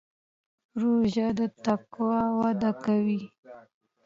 روژه 0.81 1.27
د 1.37 1.39
تقوا 1.63 2.19
وده 2.39 2.71
کوي. 2.83 3.21